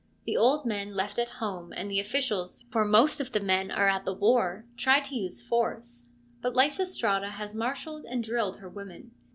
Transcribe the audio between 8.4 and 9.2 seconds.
her women.